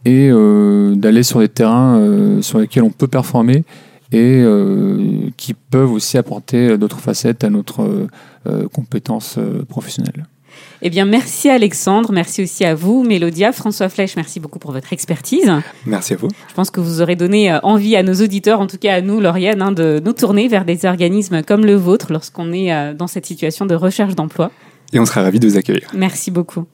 [0.05, 3.63] et euh, d'aller sur des terrains euh, sur lesquels on peut performer
[4.11, 8.07] et euh, qui peuvent aussi apporter d'autres facettes à notre
[8.73, 10.25] compétence euh, professionnelle.
[10.81, 14.91] Eh bien, merci Alexandre, merci aussi à vous, Mélodia, François Flèche, merci beaucoup pour votre
[14.91, 15.49] expertise.
[15.85, 16.27] Merci à vous.
[16.49, 19.21] Je pense que vous aurez donné envie à nos auditeurs, en tout cas à nous,
[19.21, 23.27] Lauriane, hein, de nous tourner vers des organismes comme le vôtre lorsqu'on est dans cette
[23.27, 24.51] situation de recherche d'emploi.
[24.93, 25.87] Et on sera ravis de vous accueillir.
[25.93, 26.65] Merci beaucoup.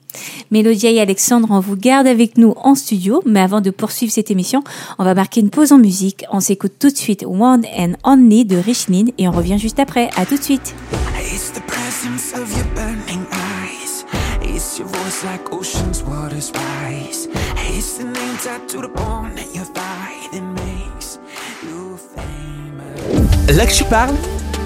[0.49, 4.32] Mélodia et Alexandre, on vous garde avec nous en studio, mais avant de poursuivre cette
[4.32, 4.63] émission,
[4.97, 6.25] on va marquer une pause en musique.
[6.32, 10.10] On s'écoute tout de suite One and Only de Richnin et on revient juste après.
[10.17, 10.73] À tout de suite.
[11.19, 14.06] It's the presence of your burning eyes.
[14.43, 17.30] It's your voice like ocean's waters rise.
[17.77, 21.19] It's the name tattooed upon your thigh that makes
[21.63, 23.56] you famous.
[23.56, 24.15] Là que tu parles,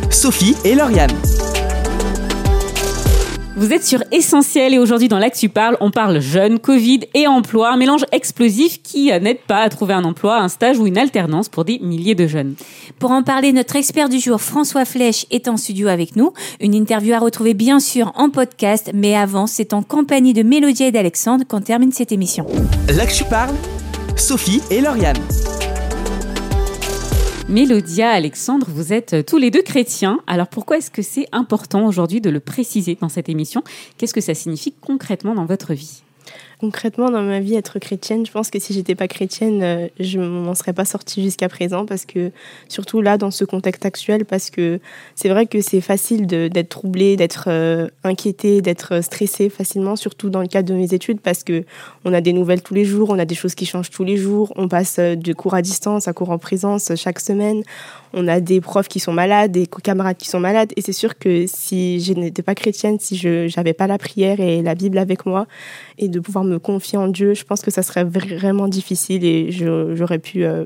[0.09, 1.11] Sophie et Lauriane.
[3.57, 7.73] Vous êtes sur Essentiel et aujourd'hui dans l'Actu Parle, on parle jeunes, Covid et emploi,
[7.73, 10.97] un mélange explosif qui euh, n'aide pas à trouver un emploi, un stage ou une
[10.97, 12.55] alternance pour des milliers de jeunes.
[12.97, 16.31] Pour en parler, notre expert du jour, François Flèche, est en studio avec nous.
[16.61, 20.87] Une interview à retrouver bien sûr en podcast, mais avant, c'est en compagnie de Mélodia
[20.87, 22.45] et d'Alexandre qu'on termine cette émission.
[22.87, 23.55] Là que tu parles,
[24.15, 25.17] Sophie et Lauriane.
[27.51, 30.21] Mélodia, Alexandre, vous êtes euh, tous les deux chrétiens.
[30.25, 33.61] Alors pourquoi est-ce que c'est important aujourd'hui de le préciser dans cette émission?
[33.97, 36.01] Qu'est-ce que ça signifie concrètement dans votre vie?
[36.61, 40.19] Concrètement, dans ma vie, être chrétienne, je pense que si j'étais pas chrétienne, euh, je
[40.19, 42.31] m'en serais pas sortie jusqu'à présent parce que,
[42.69, 44.79] surtout là, dans ce contexte actuel, parce que
[45.15, 50.41] c'est vrai que c'est facile d'être troublé, d'être euh, inquiété, d'être stressé facilement, surtout dans
[50.41, 51.65] le cadre de mes études parce que
[52.05, 54.17] on a des nouvelles tous les jours, on a des choses qui changent tous les
[54.17, 57.63] jours, on passe euh, de cours à distance à cours en présence euh, chaque semaine,
[58.13, 61.17] on a des profs qui sont malades, des camarades qui sont malades et c'est sûr
[61.17, 64.97] que si je n'étais pas chrétienne, si je n'avais pas la prière et la Bible
[64.97, 65.47] avec moi,
[65.97, 69.51] et de pouvoir me confier en Dieu, je pense que ça serait vraiment difficile et
[69.51, 70.65] j'aurais pu euh,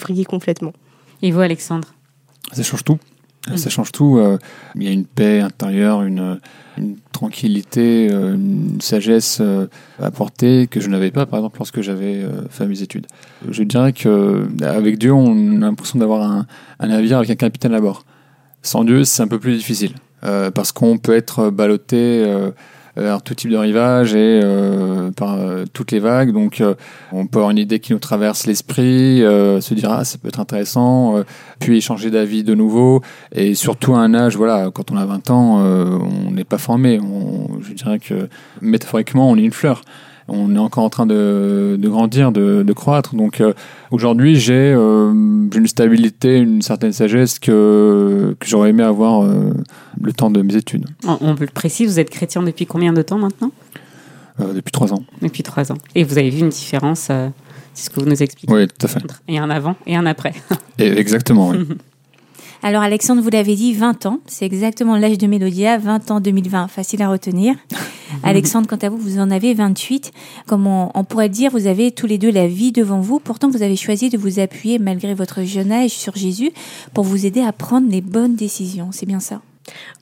[0.00, 0.72] vriller complètement.
[1.22, 1.88] Et vous, Alexandre?
[2.52, 2.98] Ça change tout.
[3.50, 3.56] Mm.
[3.56, 4.18] Ça change tout.
[4.18, 4.38] euh,
[4.74, 6.38] Il y a une paix intérieure, une,
[6.76, 9.66] une tranquillité, euh, une sagesse euh,
[10.00, 13.06] apportée que je n'avais pas, par exemple, lorsque j'avais euh, fait mes études.
[13.48, 16.46] Je dirais que avec Dieu, on a l'impression d'avoir un,
[16.80, 18.04] un navire avec un capitaine à bord.
[18.62, 19.92] Sans Dieu, c'est un peu plus difficile
[20.24, 22.50] euh, parce qu'on peut être ballotté euh,
[23.02, 26.32] vers tout type de rivage et euh, par euh, toutes les vagues.
[26.32, 26.74] Donc, euh,
[27.12, 30.28] on peut avoir une idée qui nous traverse l'esprit, euh, se dire ah ça peut
[30.28, 31.22] être intéressant, euh,
[31.60, 33.02] puis changer d'avis de nouveau.
[33.32, 36.58] Et surtout à un âge, voilà, quand on a 20 ans, euh, on n'est pas
[36.58, 37.00] formé.
[37.00, 38.28] On, je dirais que
[38.60, 39.82] métaphoriquement, on est une fleur.
[40.28, 43.14] On est encore en train de, de grandir, de, de croître.
[43.14, 43.54] Donc euh,
[43.90, 49.50] aujourd'hui, j'ai euh, une stabilité, une certaine sagesse que, que j'aurais aimé avoir euh,
[50.02, 53.02] le temps de mes études, On, on le précise, vous êtes chrétien depuis combien de
[53.02, 53.50] temps maintenant?
[54.38, 55.02] Depuis trois ans.
[55.20, 55.78] Depuis trois ans.
[55.96, 57.32] Et vous avez vu une différence C'est
[57.74, 58.52] ce que vous nous expliquez.
[58.52, 59.00] Oui, tout à fait.
[59.26, 60.32] Et un avant et un après.
[60.78, 61.66] Et exactement, oui.
[62.62, 66.66] Alors Alexandre, vous l'avez dit, 20 ans, c'est exactement l'âge de Mélodia, 20 ans 2020,
[66.68, 67.54] facile à retenir.
[68.24, 70.12] Alexandre, quant à vous, vous en avez 28.
[70.46, 73.20] Comme on, on pourrait dire, vous avez tous les deux la vie devant vous.
[73.20, 76.50] Pourtant, vous avez choisi de vous appuyer, malgré votre jeune âge, sur Jésus
[76.94, 78.88] pour vous aider à prendre les bonnes décisions.
[78.90, 79.40] C'est bien ça?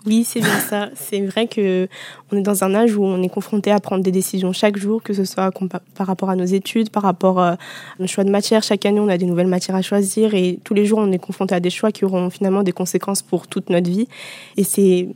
[0.06, 0.88] Oui, c'est bien ça.
[0.94, 1.88] C'est vrai que
[2.30, 5.02] on est dans un âge où on est confronté à prendre des décisions chaque jour,
[5.02, 5.50] que ce soit
[5.94, 7.56] par rapport à nos études, par rapport euh, à
[7.98, 8.62] nos choix de matière.
[8.62, 11.18] Chaque année, on a des nouvelles matières à choisir et tous les jours, on est
[11.18, 14.08] confronté à des choix qui auront finalement des conséquences pour toute notre vie.
[14.56, 15.08] Et c'est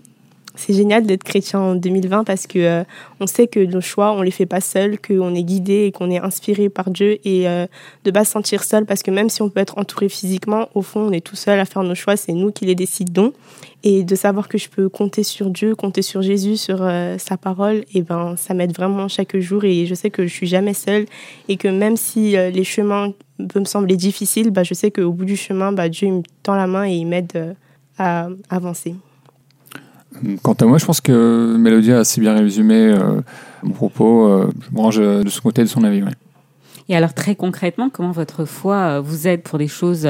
[0.61, 2.85] c'est génial d'être chrétien en 2020 parce que euh,
[3.18, 6.11] on sait que nos choix, on les fait pas seuls, qu'on est guidé et qu'on
[6.11, 7.66] est inspiré par Dieu et euh,
[8.05, 10.83] de pas se sentir seul parce que même si on peut être entouré physiquement, au
[10.83, 13.33] fond, on est tout seul à faire nos choix, c'est nous qui les décidons
[13.83, 17.38] et de savoir que je peux compter sur Dieu, compter sur Jésus, sur euh, sa
[17.38, 20.75] parole, et ben ça m'aide vraiment chaque jour et je sais que je suis jamais
[20.75, 21.07] seule
[21.49, 25.12] et que même si euh, les chemins peuvent me sembler difficiles, bah, je sais qu'au
[25.12, 27.57] bout du chemin, bah, Dieu me tend la main et il m'aide
[27.96, 28.94] à avancer.
[30.42, 33.20] Quant à moi, je pense que Mélodie a assez bien résumé euh,
[33.62, 34.27] mon propos.
[34.27, 36.03] Euh, je me range de ce côté de son avis.
[36.88, 40.09] Et alors très concrètement, comment votre foi euh, vous aide pour des choses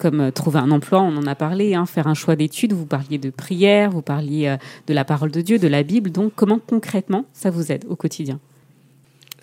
[0.00, 3.18] comme trouver un emploi, on en a parlé, hein, faire un choix d'études, vous parliez
[3.18, 4.56] de prière, vous parliez
[4.88, 7.94] de la parole de Dieu, de la Bible, donc comment concrètement ça vous aide au
[7.94, 8.40] quotidien?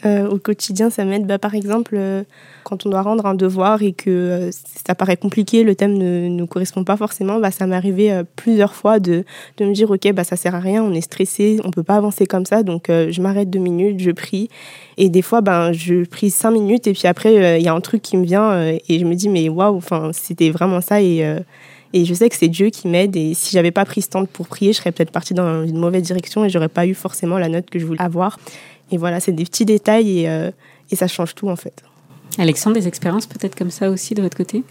[0.06, 1.26] Euh, au quotidien, ça m'aide.
[1.28, 2.24] Bah, par exemple, euh,
[2.64, 4.52] quand on doit rendre un devoir et que euh,
[4.86, 8.74] ça paraît compliqué, le thème ne nous correspond pas forcément, bah, ça m'est arrivé plusieurs
[8.74, 9.26] fois de,
[9.58, 11.96] de me dire, OK, bah, ça sert à rien, on est stressé, on peut pas
[11.96, 14.50] avancer comme ça, donc je m'arrête deux minutes, je prie.
[14.98, 17.82] Et des fois, ben, je prie cinq minutes et puis après, il y a un
[17.82, 19.82] truc qui me vient et je me dis, mais waouh,
[20.14, 21.26] c'était vraiment ça et...
[21.94, 23.16] et je sais que c'est Dieu qui m'aide.
[23.16, 25.78] Et si j'avais pas pris ce temps pour prier, je serais peut-être partie dans une
[25.78, 28.38] mauvaise direction et j'aurais pas eu forcément la note que je voulais avoir.
[28.91, 30.52] Et voilà, c'est des petits détails et, euh,
[30.91, 31.84] et ça change tout en fait.
[32.38, 34.63] Alexandre, des expériences peut-être comme ça aussi de votre côté?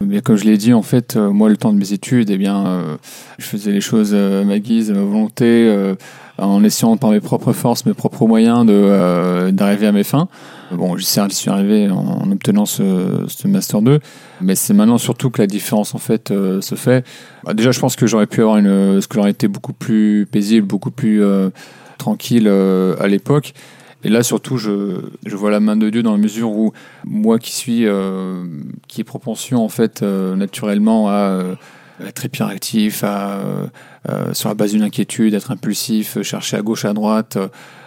[0.00, 2.36] Bien, comme je l'ai dit, en fait, euh, moi, le temps de mes études, eh
[2.38, 2.96] bien, euh,
[3.38, 5.94] je faisais les choses euh, à ma guise, à ma volonté, euh,
[6.38, 10.28] en essayant par mes propres forces, mes propres moyens de euh, d'arriver à mes fins.
[10.72, 14.00] Bon, j'y suis- arrivé en, en obtenant ce, ce master 2,
[14.40, 17.04] mais c'est maintenant surtout que la différence en fait euh, se fait.
[17.44, 20.26] Bah, déjà, je pense que j'aurais pu avoir une, ce que j'aurais été beaucoup plus
[20.30, 21.50] paisible, beaucoup plus euh,
[22.02, 23.54] tranquille euh, à l'époque.
[24.04, 26.72] Et là, surtout, je, vois la main de Dieu dans la mesure où
[27.04, 28.44] moi qui suis, euh,
[28.88, 31.40] qui ai propension en fait euh, naturellement à
[32.04, 33.40] être hyperactif, à
[34.32, 37.38] sur la base d'une inquiétude, être impulsif, chercher à gauche, à droite,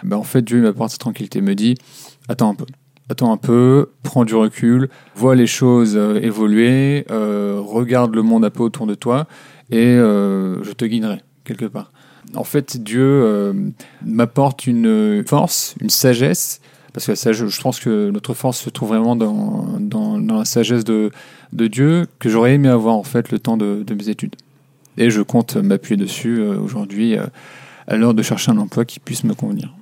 [0.02, 1.74] ben en fait Dieu m'apporte cette tranquillité, me dit
[2.30, 2.64] attends un peu,
[3.10, 8.62] attends un peu, prends du recul, vois les choses évoluer, regarde le monde un peu
[8.62, 9.26] autour de toi
[9.70, 11.92] et je te guiderai quelque part.
[12.36, 13.52] En fait, Dieu euh,
[14.04, 16.60] m'apporte une force, une sagesse,
[16.92, 20.84] parce que sage- je pense que notre force se trouve vraiment dans, dans, la sagesse
[20.84, 21.10] de,
[21.52, 24.36] de Dieu, que j'aurais aimé avoir en fait le temps de, mes études.
[24.98, 27.26] Et je compte m'appuyer dessus euh, aujourd'hui euh,
[27.86, 29.74] à l'heure de chercher un emploi qui puisse me convenir.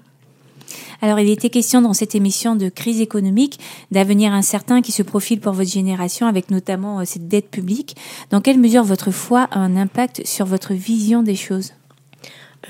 [1.02, 5.38] Alors, il était question dans cette émission de crise économique, d'avenir incertain qui se profile
[5.38, 7.94] pour votre génération, avec notamment cette dette publique.
[8.30, 11.72] Dans quelle mesure votre foi a un impact sur votre vision des choses?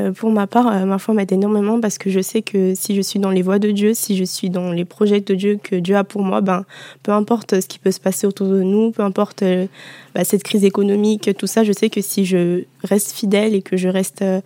[0.00, 2.96] Euh, pour ma part, euh, ma foi m'aide énormément parce que je sais que si
[2.96, 5.58] je suis dans les voies de Dieu, si je suis dans les projets de Dieu
[5.62, 6.64] que Dieu a pour moi, ben,
[7.02, 9.66] peu importe ce qui peut se passer autour de nous, peu importe euh,
[10.14, 13.76] bah, cette crise économique, tout ça, je sais que si je reste fidèle et que
[13.76, 14.40] je reste euh,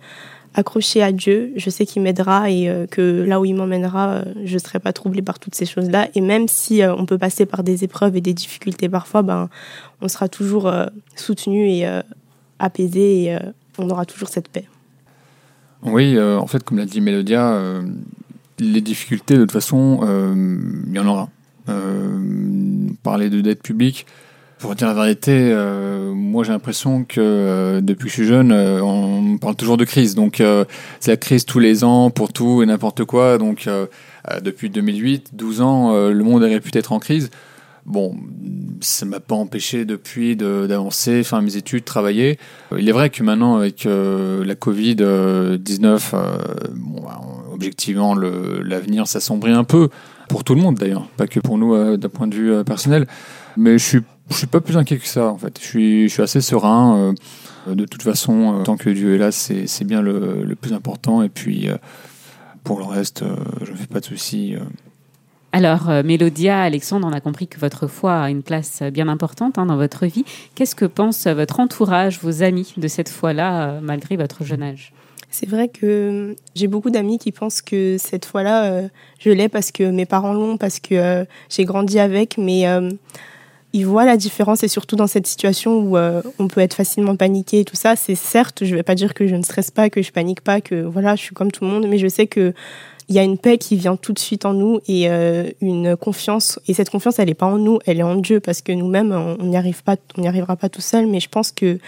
[0.53, 4.59] accrochée à Dieu, je sais qu'il m'aidera et que là où il m'emmènera, je ne
[4.59, 6.09] serai pas troublée par toutes ces choses-là.
[6.15, 9.47] Et même si on peut passer par des épreuves et des difficultés parfois, ben,
[10.01, 10.73] on sera toujours
[11.15, 11.87] soutenu et
[12.57, 13.37] apaisé et
[13.77, 14.65] on aura toujours cette paix.
[15.83, 17.81] Oui, euh, en fait, comme l'a dit Mélodia, euh,
[18.59, 21.29] les difficultés, de toute façon, euh, il y en aura.
[23.03, 24.07] Parler de dette publique,
[24.57, 25.53] pour dire la vérité,
[26.15, 30.15] moi j'ai l'impression que depuis que je suis jeune, on parle toujours de crise.
[30.15, 30.41] Donc
[30.99, 33.37] c'est la crise tous les ans pour tout et n'importe quoi.
[33.37, 33.69] Donc
[34.43, 37.29] depuis 2008, 12 ans, le monde est réputé être en crise.
[37.85, 38.15] Bon,
[38.81, 42.37] ça m'a pas empêché depuis de- d'avancer, faire mes études, travailler.
[42.71, 46.37] Euh, Il est vrai que maintenant, avec euh, la Covid-19, euh,
[46.75, 47.21] bon, bah,
[47.53, 49.89] objectivement, l'avenir s'assombrit un peu.
[50.27, 52.63] Pour tout le monde d'ailleurs, pas que pour nous euh, d'un point de vue euh,
[52.63, 53.07] personnel.
[53.57, 55.57] Mais je suis, je suis pas plus inquiet que ça en fait.
[55.59, 57.13] Je suis, je suis assez serein.
[57.67, 60.73] euh, de toute façon, euh, tant que Dieu est là, c'est bien le, le plus
[60.73, 61.23] important.
[61.23, 61.77] Et puis, euh,
[62.63, 64.55] pour le reste, euh, je ne fais pas de soucis.
[65.53, 65.57] Euh.
[65.57, 69.07] Alors, euh, Mélodia, Alexandre, on a compris que votre foi a une place euh, bien
[69.07, 70.25] importante hein, dans votre vie.
[70.55, 74.63] Qu'est-ce que pense euh, votre entourage, vos amis de cette foi-là, euh, malgré votre jeune
[74.63, 74.93] âge?
[75.31, 78.87] C'est vrai que j'ai beaucoup d'amis qui pensent que cette fois-là, euh,
[79.19, 82.89] je l'ai parce que mes parents l'ont, parce que euh, j'ai grandi avec, mais euh,
[83.71, 87.15] ils voient la différence et surtout dans cette situation où euh, on peut être facilement
[87.15, 87.95] paniqué et tout ça.
[87.95, 90.61] C'est certes, je vais pas dire que je ne stresse pas, que je panique pas,
[90.61, 92.53] que voilà, je suis comme tout le monde, mais je sais que
[93.09, 95.97] il y a une paix qui vient tout de suite en nous et euh, une
[95.97, 96.59] confiance.
[96.67, 99.11] Et cette confiance, elle n'est pas en nous, elle est en Dieu parce que nous-mêmes,
[99.11, 101.07] on n'y arrive pas, on n'y arrivera pas tout seul.
[101.07, 101.79] Mais je pense que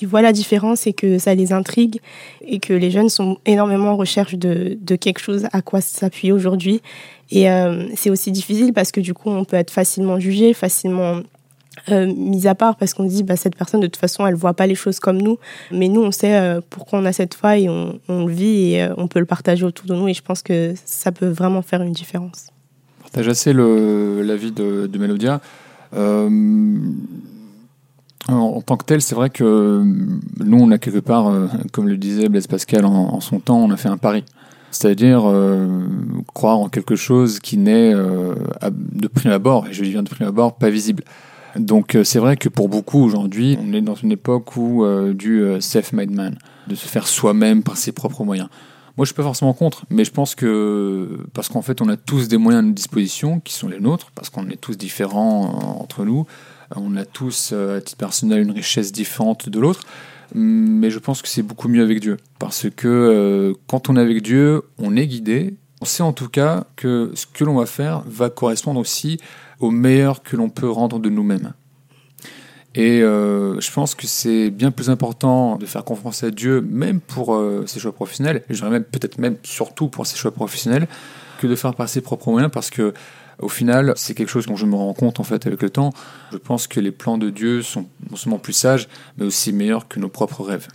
[0.00, 2.00] ils voient la différence et que ça les intrigue
[2.46, 6.32] et que les jeunes sont énormément en recherche de, de quelque chose à quoi s'appuyer
[6.32, 6.80] aujourd'hui.
[7.30, 11.20] Et euh, c'est aussi difficile parce que du coup, on peut être facilement jugé, facilement
[11.88, 14.54] euh, mis à part parce qu'on dit bah cette personne de toute façon elle voit
[14.54, 15.38] pas les choses comme nous
[15.70, 18.82] mais nous on sait euh, pourquoi on a cette foi et on, le vit et
[18.82, 21.62] euh, on peut le partager autour de nous et je pense que ça peut vraiment
[21.62, 22.48] faire une différence
[23.02, 25.40] partage assez l'avis de, de Mélodia.
[25.96, 26.78] Euh,
[28.28, 29.82] en, tant que tel, c'est vrai que
[30.38, 31.32] nous, on a quelque part,
[31.72, 34.24] comme le disait Blaise Pascal en, son temps, on a fait un pari.
[34.70, 35.24] C'est-à-dire
[36.32, 40.28] croire en quelque chose qui n'est de prime abord, et je dis bien de prime
[40.28, 41.02] abord, pas visible.
[41.56, 45.14] Donc euh, c'est vrai que pour beaucoup aujourd'hui, on est dans une époque où euh,
[45.14, 48.48] du euh, self-made man, de se faire soi-même par ses propres moyens.
[48.96, 51.96] Moi, je suis pas forcément contre, mais je pense que parce qu'en fait, on a
[51.96, 55.78] tous des moyens à notre disposition qui sont les nôtres, parce qu'on est tous différents
[55.80, 56.26] entre nous,
[56.76, 59.82] on a tous à titre personnel une richesse différente de l'autre.
[60.34, 64.22] Mais je pense que c'est beaucoup mieux avec Dieu, parce que quand on est avec
[64.22, 65.54] Dieu, on est guidé.
[65.80, 69.18] On sait en tout cas que ce que l'on va faire va correspondre aussi
[69.60, 71.52] au meilleur que l'on peut rendre de nous-mêmes.
[72.74, 77.00] Et euh, je pense que c'est bien plus important de faire confiance à Dieu, même
[77.00, 80.30] pour euh, ses choix professionnels, et je dirais même peut-être même surtout pour ses choix
[80.30, 80.86] professionnels,
[81.40, 82.94] que de faire par ses propres moyens, parce que
[83.40, 85.92] au final, c'est quelque chose dont je me rends compte en fait avec le temps.
[86.30, 89.88] Je pense que les plans de Dieu sont non seulement plus sages, mais aussi meilleurs
[89.88, 90.68] que nos propres rêves.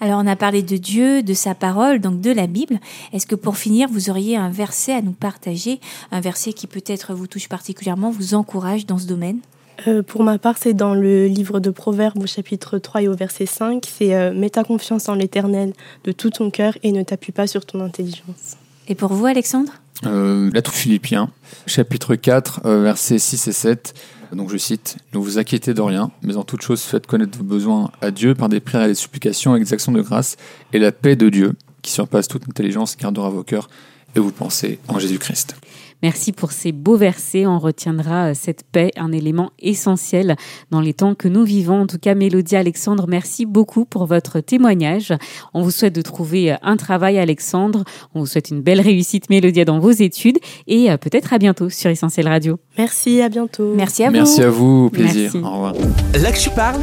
[0.00, 2.78] Alors, on a parlé de Dieu, de sa parole, donc de la Bible.
[3.12, 5.80] Est-ce que pour finir, vous auriez un verset à nous partager,
[6.12, 9.38] un verset qui peut-être vous touche particulièrement, vous encourage dans ce domaine?
[9.86, 13.14] Euh, pour ma part, c'est dans le livre de Proverbes au chapitre 3 et au
[13.14, 13.84] verset 5.
[13.88, 15.72] C'est euh, Mets ta confiance en l'éternel
[16.04, 18.56] de tout ton cœur et ne t'appuie pas sur ton intelligence.
[18.88, 19.72] Et pour vous, Alexandre?
[20.06, 21.28] Euh, lettre aux Philippiens,
[21.66, 23.94] chapitre 4, euh, versets 6 et 7.
[24.32, 27.44] Donc je cite Ne vous inquiétez de rien, mais en toute chose faites connaître vos
[27.44, 30.36] besoins à Dieu par des prières et des supplications avec des actions de grâce,
[30.72, 33.68] et la paix de Dieu, qui surpasse toute intelligence, gardera vos cœurs
[34.14, 35.56] et vous pensez en Jésus-Christ.
[36.02, 37.46] Merci pour ces beaux versets.
[37.46, 40.36] On retiendra euh, cette paix, un élément essentiel
[40.70, 41.82] dans les temps que nous vivons.
[41.82, 45.12] En tout cas, Mélodie Alexandre, merci beaucoup pour votre témoignage.
[45.54, 47.84] On vous souhaite de trouver euh, un travail, Alexandre.
[48.14, 51.68] On vous souhaite une belle réussite, Mélodie, dans vos études et euh, peut-être à bientôt
[51.68, 52.58] sur Essentiel Radio.
[52.76, 53.74] Merci, à bientôt.
[53.74, 55.30] Merci à Merci à vous, au plaisir.
[55.34, 55.38] Merci.
[55.38, 55.74] Au revoir.
[56.14, 56.80] Là que tu parles,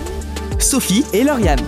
[0.60, 1.60] Sophie et Lauriane.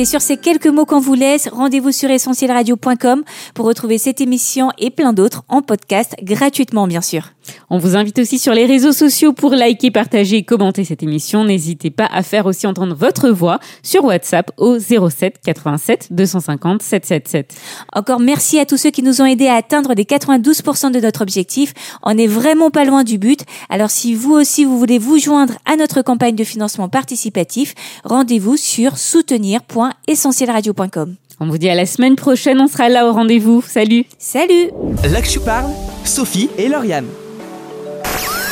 [0.00, 1.46] C'est sur ces quelques mots qu'on vous laisse.
[1.48, 7.34] Rendez-vous sur essentielradio.com pour retrouver cette émission et plein d'autres en podcast gratuitement, bien sûr.
[7.68, 11.44] On vous invite aussi sur les réseaux sociaux pour liker, partager et commenter cette émission.
[11.44, 17.54] N'hésitez pas à faire aussi entendre votre voix sur WhatsApp au 07 87 250 777.
[17.92, 21.22] Encore merci à tous ceux qui nous ont aidés à atteindre les 92% de notre
[21.22, 21.74] objectif.
[22.02, 23.40] On n'est vraiment pas loin du but.
[23.68, 28.56] Alors si vous aussi vous voulez vous joindre à notre campagne de financement participatif, rendez-vous
[28.56, 31.16] sur soutenir.essentielradio.com.
[31.42, 33.62] On vous dit à la semaine prochaine, on sera là au rendez-vous.
[33.66, 34.70] Salut Salut
[35.10, 35.70] Là que tu parles,
[36.04, 37.06] Sophie et Lauriane.